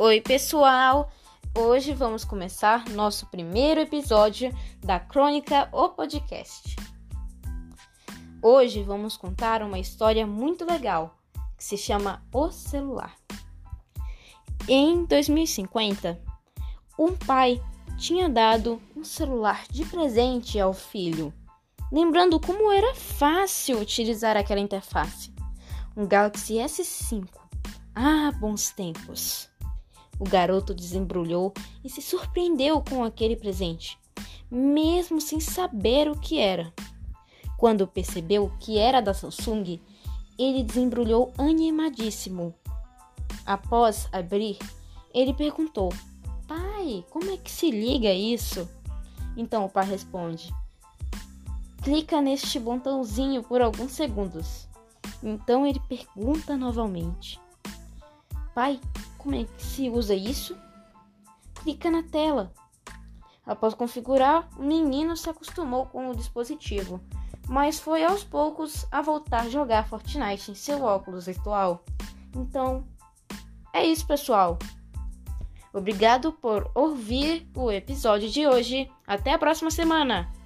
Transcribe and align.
Oi, 0.00 0.20
pessoal! 0.20 1.10
Hoje 1.52 1.92
vamos 1.92 2.24
começar 2.24 2.88
nosso 2.90 3.26
primeiro 3.26 3.80
episódio 3.80 4.56
da 4.78 5.00
Crônica 5.00 5.68
O 5.72 5.88
Podcast. 5.88 6.76
Hoje 8.40 8.84
vamos 8.84 9.16
contar 9.16 9.60
uma 9.60 9.76
história 9.76 10.24
muito 10.24 10.64
legal 10.64 11.18
que 11.56 11.64
se 11.64 11.76
chama 11.76 12.22
O 12.32 12.48
Celular. 12.52 13.16
Em 14.68 15.04
2050, 15.04 16.16
um 16.96 17.16
pai 17.16 17.60
tinha 17.96 18.28
dado 18.28 18.80
um 18.94 19.02
celular 19.02 19.64
de 19.68 19.84
presente 19.84 20.60
ao 20.60 20.72
filho, 20.72 21.34
lembrando 21.90 22.38
como 22.38 22.70
era 22.70 22.94
fácil 22.94 23.80
utilizar 23.80 24.36
aquela 24.36 24.60
interface. 24.60 25.34
Um 25.96 26.06
Galaxy 26.06 26.54
S5. 26.54 27.26
Ah, 27.96 28.30
bons 28.38 28.70
tempos! 28.70 29.50
O 30.18 30.24
garoto 30.24 30.74
desembrulhou 30.74 31.52
e 31.84 31.88
se 31.88 32.02
surpreendeu 32.02 32.82
com 32.82 33.04
aquele 33.04 33.36
presente, 33.36 33.98
mesmo 34.50 35.20
sem 35.20 35.38
saber 35.38 36.10
o 36.10 36.18
que 36.18 36.38
era. 36.38 36.72
Quando 37.56 37.86
percebeu 37.86 38.52
que 38.58 38.78
era 38.78 39.00
da 39.00 39.14
Samsung, 39.14 39.80
ele 40.38 40.62
desembrulhou 40.62 41.32
animadíssimo. 41.36 42.54
Após 43.44 44.08
abrir, 44.12 44.58
ele 45.12 45.34
perguntou: 45.34 45.92
Pai, 46.46 47.04
como 47.10 47.30
é 47.30 47.36
que 47.36 47.50
se 47.50 47.70
liga 47.70 48.12
isso? 48.12 48.68
Então 49.36 49.64
o 49.64 49.68
pai 49.68 49.86
responde: 49.86 50.52
Clica 51.82 52.20
neste 52.20 52.58
botãozinho 52.58 53.42
por 53.42 53.60
alguns 53.60 53.92
segundos. 53.92 54.68
Então 55.22 55.66
ele 55.66 55.80
pergunta 55.88 56.56
novamente: 56.56 57.40
Pai, 58.54 58.80
como 59.18 59.34
é 59.34 59.44
que 59.44 59.62
se 59.62 59.90
usa 59.90 60.14
isso? 60.14 60.56
Clica 61.62 61.90
na 61.90 62.02
tela. 62.02 62.52
Após 63.44 63.74
configurar, 63.74 64.48
o 64.58 64.62
menino 64.62 65.16
se 65.16 65.28
acostumou 65.28 65.86
com 65.86 66.10
o 66.10 66.16
dispositivo, 66.16 67.00
mas 67.48 67.80
foi 67.80 68.04
aos 68.04 68.22
poucos 68.22 68.86
a 68.90 69.02
voltar 69.02 69.42
a 69.42 69.48
jogar 69.48 69.88
Fortnite 69.88 70.50
em 70.50 70.54
seu 70.54 70.82
óculos 70.82 71.26
virtual. 71.26 71.84
Então, 72.34 72.86
é 73.72 73.84
isso, 73.84 74.06
pessoal. 74.06 74.58
Obrigado 75.72 76.32
por 76.32 76.70
ouvir 76.74 77.48
o 77.54 77.70
episódio 77.70 78.28
de 78.28 78.46
hoje. 78.46 78.90
Até 79.06 79.32
a 79.32 79.38
próxima 79.38 79.70
semana! 79.70 80.37